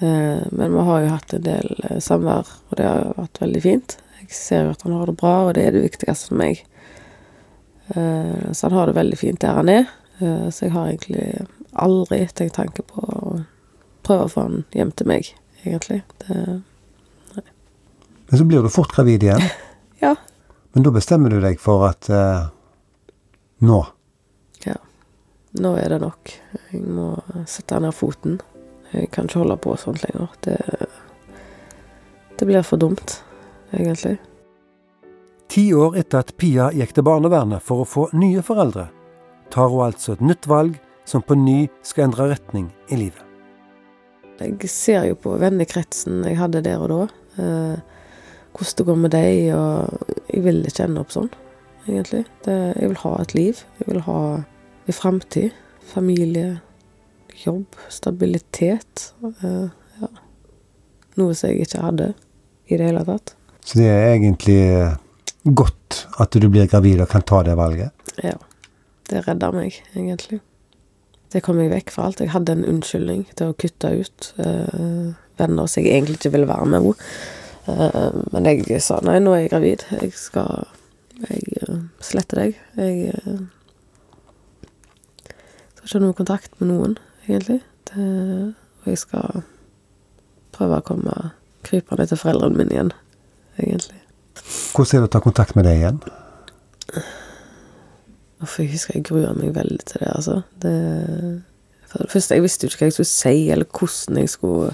[0.00, 3.62] Eh, Men vi har jo hatt en del samvær, og det har jo vært veldig
[3.62, 3.96] fint.
[4.20, 6.60] Jeg ser jo at han har det bra, og det er det viktigste for meg.
[7.96, 9.88] Eh, Så han har det veldig fint der han er.
[10.20, 13.44] Eh, Så jeg har egentlig aldri tenkt tanke på
[14.06, 15.32] prøve å få han hjem til meg,
[15.64, 16.02] egentlig.
[16.24, 16.62] Det,
[18.28, 19.42] Men så blir du fort gravid igjen.
[20.04, 20.14] ja,
[20.72, 22.46] Men da bestemmer du deg for at eh,
[23.62, 23.82] nå
[24.64, 24.78] Ja.
[25.52, 26.32] Nå er det nok.
[26.72, 27.12] Jeg må
[27.46, 28.40] sette ned foten.
[28.92, 30.32] Jeg kan ikke holde på sånn lenger.
[30.44, 30.56] Det,
[32.38, 33.18] det blir for dumt,
[33.72, 34.16] egentlig.
[35.52, 38.86] Ti år etter at Pia gikk til barnevernet for å få nye foreldre,
[39.52, 43.31] tar hun altså et nytt valg som på ny skal endre retning i livet.
[44.40, 47.02] Jeg ser jo på vennekretsen jeg hadde der og da.
[47.42, 47.76] Eh,
[48.52, 51.30] hvordan det går med deg, og jeg vil ikke ende opp sånn,
[51.86, 52.24] egentlig.
[52.44, 53.62] Det, jeg vil ha et liv.
[53.80, 55.56] Jeg vil ha en framtid.
[55.92, 56.60] Familie,
[57.44, 59.12] jobb, stabilitet.
[59.22, 59.70] Eh,
[60.02, 60.10] ja.
[61.20, 62.12] Noe som jeg ikke hadde
[62.68, 63.34] i det hele tatt.
[63.62, 64.94] Så det er egentlig eh,
[65.44, 67.92] godt at du blir gravid og kan ta det valget.
[68.22, 68.38] Ja.
[69.10, 70.40] Det redder meg, egentlig.
[71.32, 72.20] Det kom jeg vekk fra alt.
[72.20, 76.50] Jeg hadde en unnskyldning til å kutte ut uh, venner som jeg egentlig ikke ville
[76.50, 77.08] være med henne.
[77.66, 79.86] Uh, men jeg sa nei, nå er jeg gravid.
[80.00, 80.66] Jeg skal
[81.22, 82.56] Jeg uh, sletter deg.
[82.76, 83.42] Jeg eh,
[85.76, 86.96] skal ikke ha noe kontakt med noen,
[87.28, 87.60] egentlig.
[87.92, 88.06] Det,
[88.82, 89.44] og jeg skal
[90.56, 91.14] prøve å komme
[91.62, 92.92] krypende til foreldrene mine igjen,
[93.60, 94.00] egentlig.
[94.74, 96.00] Hvordan er det å ta kontakt med deg igjen?
[98.42, 100.40] Uff, jeg husker jeg gruer meg veldig til det, altså.
[100.62, 100.74] Det,
[101.86, 104.72] for det første, jeg visste jo ikke hva jeg skulle si, eller hvordan jeg skulle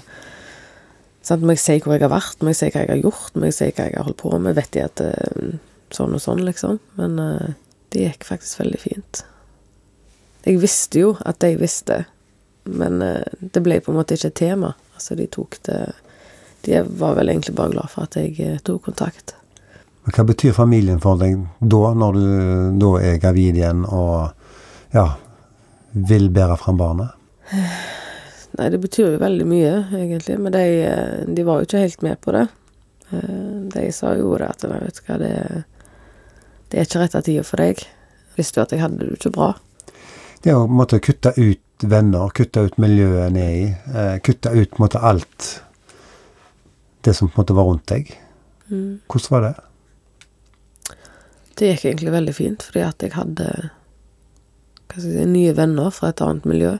[1.29, 1.45] sant?
[1.45, 3.49] Må jeg si hvor jeg har vært, må jeg si hva jeg har gjort, må
[3.49, 4.57] jeg si hva jeg har holdt på med?
[4.57, 5.57] Vet de at eh,
[5.95, 6.79] sånn og sånn, liksom?
[6.99, 7.49] Men uh,
[7.93, 9.23] det gikk faktisk veldig fint.
[10.45, 12.03] Jeg visste jo at de visste,
[12.69, 14.73] men uh, det ble på en måte ikke et tema.
[14.95, 15.81] Altså, de tok det
[16.65, 19.35] De var vel egentlig bare glad for at jeg uh, tok kontakt.
[20.09, 22.27] Hva betyr familien for deg da, når du
[22.81, 24.31] da er gravid igjen og
[24.95, 25.05] ja,
[25.93, 27.13] vil bære fram barnet?
[28.57, 30.63] Nei, det betyr jo veldig mye, egentlig, men de,
[31.37, 32.47] de var jo ikke helt med på det.
[33.13, 33.45] Eh,
[33.75, 35.33] De sa jo det at nei, vet du hva, det,
[36.71, 37.83] det er ikke rette tida for deg.
[38.39, 39.51] Visste jo at jeg hadde det ikke bra.
[40.41, 44.79] Det å måtte kutte ut venner, kutte ut miljøet en er i, eh, kutte ut
[44.81, 45.49] måtte, alt
[47.05, 48.09] det som på en måte var rundt deg.
[48.69, 49.53] Hvordan var det?
[51.59, 53.49] Det gikk egentlig veldig fint, fordi at jeg hadde
[54.93, 56.77] jeg si, nye venner fra et annet miljø.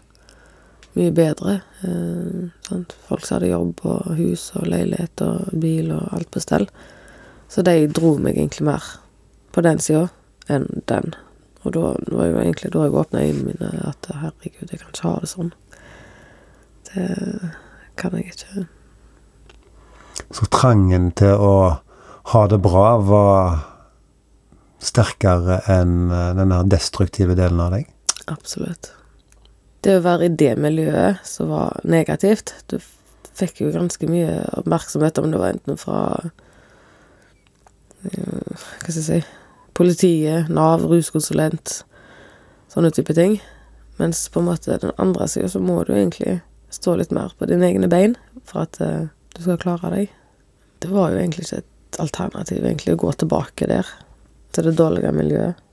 [0.95, 1.59] Mye bedre.
[1.85, 2.79] Eh?
[3.09, 6.67] Folk som hadde jobb og hus og leilighet og bil og alt på stell.
[7.49, 8.87] Så de dro meg egentlig mer
[9.53, 10.07] på den sida
[10.49, 11.13] enn den.
[11.65, 15.07] Og da var jo egentlig da jeg åpna øynene mine at herregud, jeg kan ikke
[15.09, 15.53] ha det sånn.
[16.89, 17.07] Det
[17.99, 18.65] kan jeg ikke.
[20.31, 21.55] Så trangen til å
[22.31, 23.59] ha det bra var
[24.83, 27.89] sterkere enn eh, den der destruktive delen av deg?
[28.31, 28.91] Absolutt.
[29.83, 32.81] Det å være i det miljøet som var negativt Du
[33.39, 36.01] fikk jo ganske mye oppmerksomhet om det var enten fra
[38.03, 39.21] eh, Hva skal jeg si
[39.79, 41.85] Politiet, Nav, ruskonsulent,
[42.67, 43.37] sånne type ting.
[43.95, 47.47] Mens på en måte den andre sida så må du egentlig stå litt mer på
[47.47, 50.11] dine egne bein for at eh, du skal klare deg.
[50.83, 53.87] Det var jo egentlig ikke et alternativ egentlig å gå tilbake der,
[54.55, 55.65] til det dårlige miljøet.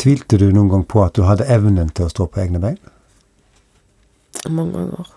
[0.00, 2.78] Tvilte du noen gang på at du hadde evnen til å stå på egne bein?
[4.48, 5.10] Mange ganger.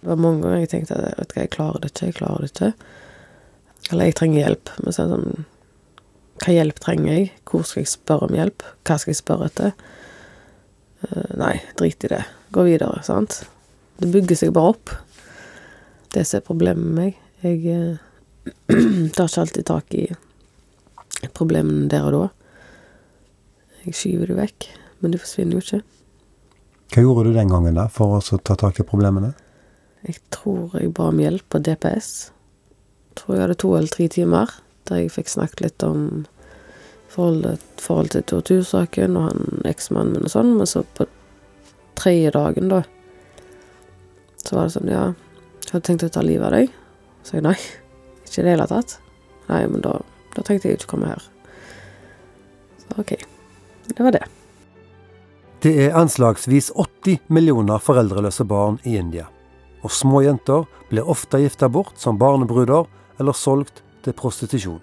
[0.00, 2.16] Det var mange ganger jeg tenkte at vet du hva, jeg klarer det ikke, jeg
[2.16, 2.70] klarer det ikke.
[3.90, 4.72] Eller jeg trenger hjelp.
[4.80, 5.48] Men så er det sånn
[6.40, 7.26] Hva hjelp trenger jeg?
[7.44, 8.64] Hvor skal jeg spørre om hjelp?
[8.88, 9.74] Hva skal jeg spørre etter?
[11.04, 12.22] Eh, nei, drit i det.
[12.56, 13.42] Gå videre, sant?
[14.00, 14.94] Det bygger seg bare opp.
[16.16, 17.20] Det som er problemet med meg.
[17.44, 18.00] Jeg eh,
[19.16, 20.06] tar ikke alltid tak i
[21.36, 22.26] problemene der og da.
[23.84, 24.68] Jeg skyver det vekk,
[25.00, 25.82] men det forsvinner jo ikke.
[26.90, 29.32] Hva gjorde du den gangen da, for å ta tak i problemene?
[30.06, 32.10] Jeg tror jeg ba om hjelp på DPS.
[33.10, 34.52] Jeg tror jeg hadde to eller tre timer
[34.88, 36.24] der jeg fikk snakket litt om
[37.10, 41.06] forholdet, forhold til tortursaken og han eksmannen min og sånn, men så på
[42.00, 42.82] tredje dagen, da,
[44.40, 45.04] så var det sånn Ja,
[45.66, 46.72] jeg hadde tenkt å ta livet av deg.
[47.26, 47.56] Så jeg nei.
[48.24, 48.96] Ikke i det hele tatt.
[49.50, 49.98] Nei, men da,
[50.36, 51.24] da trengte jeg ikke komme her.
[52.82, 53.14] Så OK.
[53.90, 54.26] Det var det.
[55.60, 59.26] Det er anslagsvis 80 millioner foreldreløse barn i India.
[59.84, 62.86] Og små jenter blir ofte gifta bort som barnebruder
[63.20, 64.80] eller solgt til prostitusjon.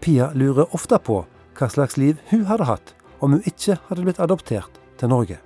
[0.00, 1.24] Pia lurer ofte på
[1.58, 5.40] hva slags liv hun hadde hatt om hun ikke hadde blitt adoptert til Norge.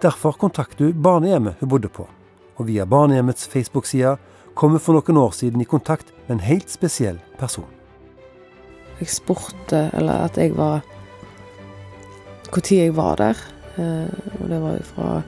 [0.00, 2.06] Derfor kontakter hun barnehjemmet hun bodde på,
[2.56, 4.16] og via barnehjemmets Facebook-side
[4.54, 7.66] kom vi for noen år siden i kontakt med en helt spesiell person.
[9.00, 10.82] Jeg spurte, eller at jeg var
[12.52, 13.36] Når jeg var der.
[13.78, 14.08] eh,
[14.42, 15.22] Og det var jo fra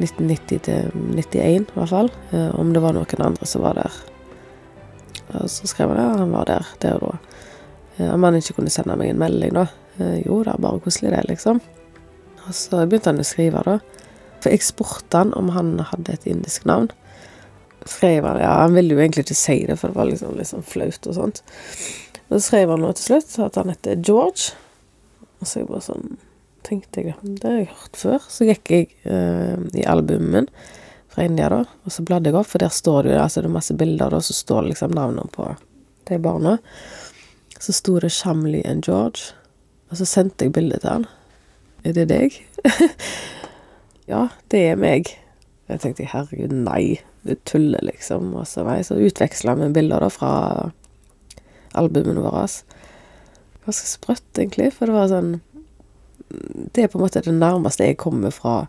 [0.00, 2.10] 1990 til 91, i hvert fall.
[2.32, 3.92] eh, Om det var noen andre som var der.
[5.34, 7.18] Og så skrev han at han var der der og da.
[7.98, 9.66] Eh, Om han ikke kunne sende meg en melding, da.
[10.00, 11.60] Eh, Jo, er bare koselig, det, liksom.
[12.48, 13.78] Og så begynte han å skrive, da.
[14.40, 16.90] For jeg spurte han om han hadde et indisk navn.
[17.86, 20.50] Skrev han Ja, han ville jo egentlig ikke si det, for det var liksom litt
[20.50, 21.42] sånn flaut og sånt.
[22.26, 24.56] Og så skrev han nå til slutt at han heter George.
[25.40, 26.16] Og så jeg bare sånn
[26.66, 28.26] tenkte jeg, det har jeg hørt før.
[28.32, 30.50] Så gikk jeg eh, i albumet min
[31.16, 33.48] fra India, da, og så bladde jeg opp, for der står det jo altså det
[33.48, 35.46] er masse bilder, og så står det liksom navnene på
[36.10, 36.56] de barna.
[37.56, 39.32] Så sto det Shamli and George,
[39.88, 41.06] og så sendte jeg bildet til han.
[41.86, 42.36] Er det deg?
[44.12, 45.14] ja, det er meg.
[45.70, 48.32] Jeg tenkte herregud, nei, du tuller, liksom.
[48.36, 50.32] Og så, nei, så utveksla med bilder da fra
[51.76, 52.46] albumene våre.
[53.66, 55.32] Ganske sprøtt, egentlig, for det var sånn
[56.74, 58.66] Det er på en måte det nærmeste jeg kommer fra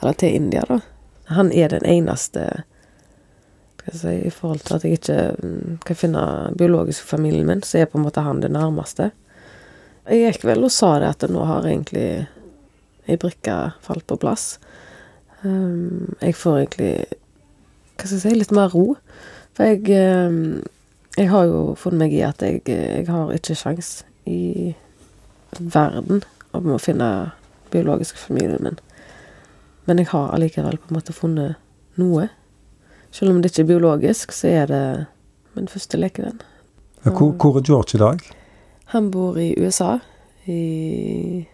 [0.00, 0.80] Eller til India, da.
[1.30, 2.64] Han er den eneste
[3.86, 6.22] jeg si, I forhold til at jeg ikke mm, kan finne
[6.58, 9.10] biologisk familien min, så er på en måte han det nærmeste.
[10.10, 12.26] Jeg gikk vel og sa det at nå har egentlig
[13.08, 14.58] ei brikke falt på plass.
[15.42, 16.92] Um, jeg får egentlig
[18.00, 18.94] Hva skal jeg si litt mer ro.
[19.56, 19.84] For jeg
[20.30, 20.62] um,
[21.18, 24.72] Jeg har jo funnet meg i at jeg, jeg har ikke sjans i
[25.58, 26.22] verden
[26.56, 27.08] om å finne
[27.74, 28.78] biologisk familien min.
[29.84, 31.58] Men jeg har allikevel på en måte funnet
[32.00, 32.28] noe.
[33.10, 34.84] Selv om det ikke er biologisk, så er det
[35.58, 36.40] min første lekevenn.
[37.04, 38.22] Ja, Hvor, hvor er George i dag?
[38.94, 39.98] Han bor i USA,
[40.46, 41.46] i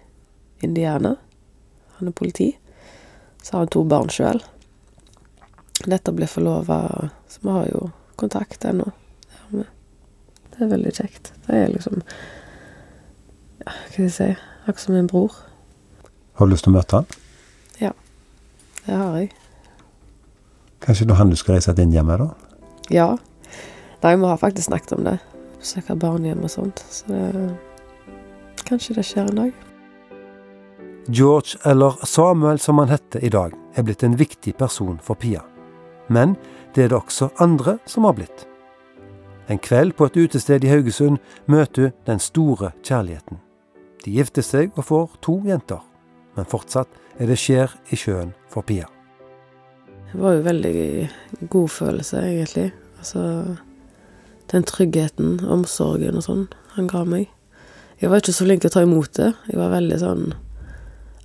[0.60, 1.16] Indiana.
[1.96, 2.50] Han er politi.
[3.42, 4.42] Så har han to barn sjøl.
[5.84, 6.80] Dette ble forlova,
[7.28, 8.88] så vi har jo kontakt ennå.
[9.50, 9.66] Det.
[10.54, 11.34] Det er veldig kjekt.
[11.46, 14.30] Det er liksom ja, Hva skal jeg si
[14.66, 15.34] Akkurat som en bror.
[16.34, 17.06] Har du lyst til å møte han?
[18.86, 19.32] Det har jeg.
[20.80, 22.58] Kanskje det er han du skal reise til India med, da?
[22.94, 23.06] Ja.
[24.04, 25.16] Nei, vi har faktisk snakket om det.
[25.58, 26.84] Besøke barnehjem og sånt.
[26.90, 27.56] Så det
[28.66, 29.52] Kanskje det skjer en dag.
[31.06, 35.42] George, eller Samuel som han heter i dag, er blitt en viktig person for Pia.
[36.08, 36.36] Men
[36.74, 38.46] det er det også andre som har blitt.
[39.48, 43.38] En kveld på et utested i Haugesund møter hun den store kjærligheten.
[44.04, 45.82] De gifter seg og får to jenter,
[46.36, 48.86] men fortsatt er det skjer i sjøen for Pia.
[50.12, 52.72] Det var jo veldig god følelse, egentlig.
[52.98, 53.56] Altså
[54.52, 56.44] Den tryggheten, omsorgen og sånn
[56.76, 57.26] han ga meg.
[58.00, 59.32] Jeg var ikke så flink til å ta imot det.
[59.50, 60.26] Jeg var veldig sånn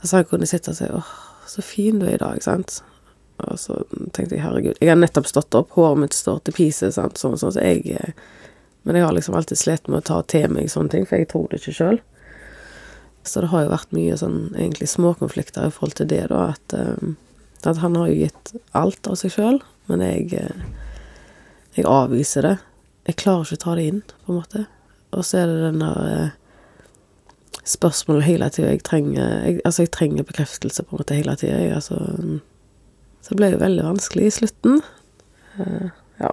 [0.02, 1.10] Altså, han kunne sitte og si 'Åh,
[1.46, 2.82] så fin du er i dag', sant.
[3.48, 3.80] Og så
[4.14, 4.78] tenkte jeg 'herregud'.
[4.82, 7.86] Jeg har nettopp stått opp, håret mitt står til pise, sant, sånn, sånn, så jeg
[7.96, 8.14] eh,
[8.84, 11.28] Men jeg har liksom alltid slitt med å ta til meg sånne ting, for jeg
[11.30, 12.00] tror det ikke sjøl.
[13.24, 16.74] Så det har jo vært mye sånn egentlig småkonflikter i forhold til det, da, at,
[16.74, 17.14] eh,
[17.64, 20.66] at han har jo gitt alt av seg sjøl, men jeg, eh,
[21.78, 22.58] jeg avviser det.
[23.06, 24.66] Jeg klarer ikke å ta det inn, på en måte.
[25.14, 26.32] Og så er det den der
[27.68, 31.60] spørsmålet hele tida jeg trenger jeg, Altså, jeg trenger bekreftelse på en måte hele tida.
[31.76, 32.00] Altså,
[33.22, 34.82] så det ble jo veldig vanskelig i slutten.
[35.60, 35.90] Uh,
[36.22, 36.32] ja.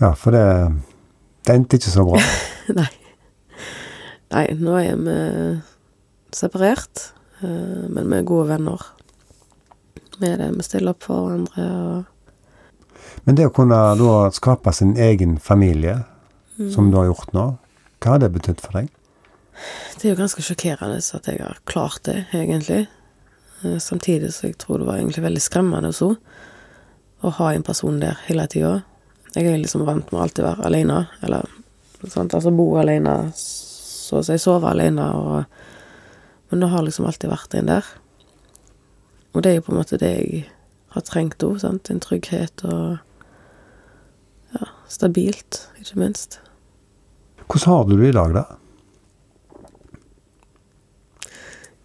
[0.00, 0.44] Ja, for det,
[1.46, 2.20] det endte ikke så bra.
[2.80, 2.90] Nei.
[4.30, 5.16] Nei, nå er vi
[6.36, 7.10] separert,
[7.42, 8.84] uh, men vi er gode venner.
[10.20, 10.52] Vi er det.
[10.58, 12.16] Vi stiller opp for hverandre og
[13.24, 16.02] Men det å kunne da skape sin egen familie,
[16.72, 17.44] som du har gjort nå,
[18.00, 18.88] hva har det betydd for deg?
[20.00, 22.86] Det er jo ganske sjokkerende at jeg har klart det, egentlig.
[23.64, 26.14] Eh, Samtidig så jeg tror det var egentlig veldig skremmende også,
[27.20, 28.80] å ha en person der hele tida.
[29.34, 31.46] Jeg er liksom vant med å alltid være alene, eller
[32.08, 35.44] sant, altså bo alene, så å si sove alene, og
[36.50, 37.84] Men det har liksom alltid vært en der.
[39.34, 40.40] Og det er jo på en måte det jeg
[40.90, 41.90] har trengt òg, sant.
[41.90, 42.98] En trygghet og
[44.50, 46.40] Ja, stabilt, ikke minst.
[47.46, 48.42] Hvordan har du det i dag, da?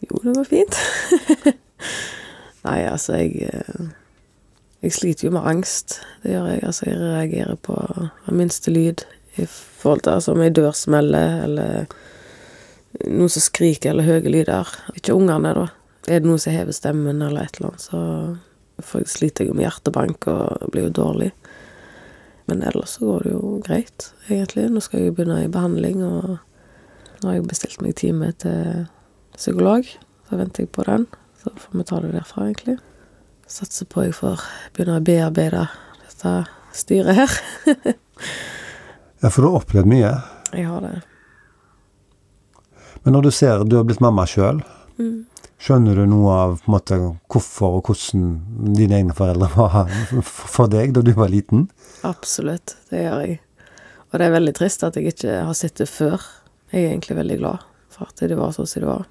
[0.01, 0.81] Jo, det var fint.
[2.65, 3.85] Nei, altså, jeg eh,
[4.81, 5.99] Jeg sliter jo med angst.
[6.23, 6.63] Det gjør jeg.
[6.63, 7.75] Altså, jeg reagerer på
[8.29, 11.87] minste lyd i forhold til altså, om ei dør smeller, eller
[13.03, 14.69] noen som skriker, eller høye lyder.
[14.95, 15.65] Ikke ungene, da.
[16.05, 18.01] Er det noen som hever stemmen, eller et eller annet, så
[18.85, 21.31] får jeg, sliter jeg med hjertebank og blir jo dårlig.
[22.45, 24.67] Men ellers så går det jo greit, egentlig.
[24.69, 26.35] Nå skal jeg begynne i behandling, og
[27.21, 28.85] nå har jeg bestilt meg time til
[29.33, 29.87] psykolog.
[30.29, 31.07] Så venter jeg på den.
[31.45, 32.79] Så får vi ta det derfra, egentlig.
[33.45, 34.41] Satser på jeg får
[34.73, 35.67] begynne å bearbeide
[36.01, 36.31] dette
[36.73, 37.35] styret her.
[39.23, 40.09] Ja, for du har opplevd mye.
[40.53, 40.97] Jeg har det.
[43.05, 44.59] Men når du ser du har blitt mamma sjøl,
[45.57, 46.99] skjønner du noe av måte,
[47.31, 49.89] hvorfor og hvordan dine egne foreldre var
[50.55, 51.65] for deg da du var liten?
[52.05, 52.75] Absolutt.
[52.91, 53.39] Det gjør jeg.
[54.11, 56.21] Og det er veldig trist at jeg ikke har sett det før.
[56.73, 59.09] Jeg er egentlig veldig glad for at det var sånn som det var.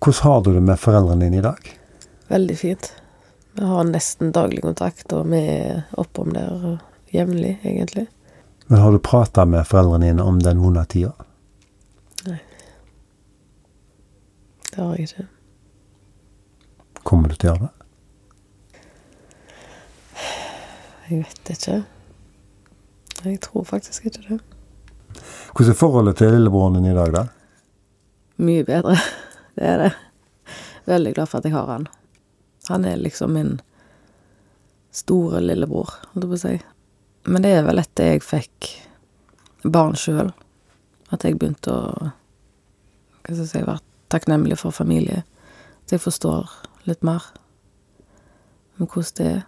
[0.00, 1.78] Hvordan har du det med foreldrene dine i dag?
[2.28, 2.92] Veldig fint.
[3.52, 6.78] Vi har nesten daglig kontakt, og vi er oppom der
[7.12, 8.06] jevnlig, egentlig.
[8.66, 11.12] Men har du prata med foreldrene dine om den vonde tida?
[12.24, 12.38] Nei.
[14.70, 15.28] Det har jeg ikke.
[17.04, 17.76] Kommer du til å gjøre det?
[21.10, 21.80] Jeg vet ikke.
[23.24, 24.44] Jeg tror faktisk ikke det.
[25.50, 27.26] Hvordan er forholdet til lillebroren din i dag, da?
[28.40, 28.96] Mye bedre.
[29.54, 29.90] Det er det.
[30.90, 31.88] Veldig glad for at jeg har han.
[32.68, 33.56] Han er liksom min
[34.94, 36.54] store lillebror, holdt jeg på å si.
[37.30, 38.70] Men det er vel etter jeg fikk
[39.62, 40.32] barn sjøl,
[41.10, 42.10] at jeg begynte å
[43.20, 45.22] Hva skal jeg si Være takknemlig for familie.
[45.84, 46.50] At jeg forstår
[46.88, 47.22] litt mer
[48.80, 49.42] om hvordan det er.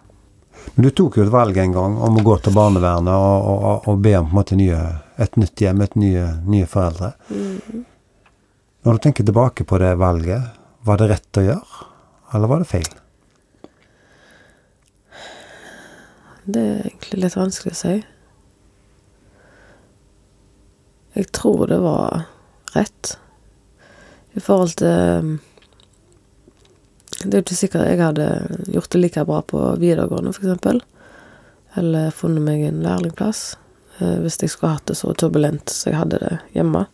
[0.75, 3.89] Men du tok jo et valg en gang om å gå til barnevernet og, og,
[3.89, 4.79] og be om måte nye,
[5.19, 7.15] et nytt hjem, et nye, nye foreldre.
[8.83, 10.43] Når du tenker tilbake på det valget,
[10.83, 11.85] var det rett å gjøre,
[12.35, 12.89] eller var det feil?
[16.43, 17.93] Det er egentlig litt vanskelig å si.
[21.15, 22.25] Jeg tror det var
[22.75, 23.13] rett.
[24.33, 24.89] I forhold til
[25.23, 25.33] um,
[27.21, 28.27] Det er jo ikke sikkert jeg hadde
[28.73, 30.81] gjort det like bra på videregående, eksempel.
[31.79, 33.45] Eller funnet meg en lærlingplass.
[34.01, 36.87] eh, Hvis jeg skulle hatt det så turbulent som jeg hadde det hjemme.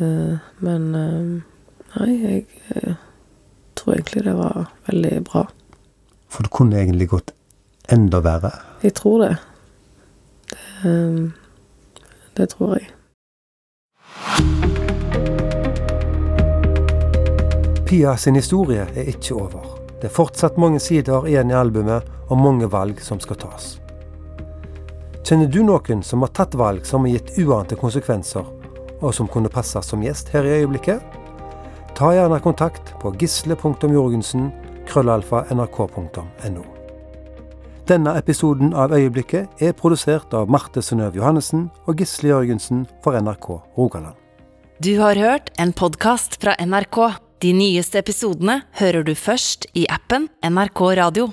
[0.00, 1.42] Eh, Men eh,
[1.96, 2.94] nei, jeg eh,
[3.76, 5.44] tror egentlig det var veldig bra.
[6.30, 7.34] For det kunne egentlig gått
[7.90, 8.52] enda verre.
[8.82, 9.34] Jeg tror det.
[10.82, 11.32] Det,
[12.38, 12.88] det tror jeg.
[17.90, 19.66] Pia sin historie er ikke over.
[20.00, 23.74] Det er fortsatt mange sider igjen i albumet, og mange valg som skal tas.
[25.26, 28.46] Kjenner du noen som har tatt valg som har gitt uante konsekvenser,
[29.00, 31.00] og som kunne passe som gjest her i øyeblikket?
[31.96, 34.50] Ta gjerne kontakt på gisle.jorgunsen,
[34.88, 36.66] krøllalfa nrk.no.
[37.90, 43.48] Denne episoden av Øyeblikket er produsert av Marte Synnøve Johannessen og Gisle Jørgensen for NRK
[43.78, 44.14] Rogaland.
[44.78, 47.00] Du har hørt en podkast fra NRK.
[47.42, 51.30] De nyeste episodene hører du først i appen NRK Radio.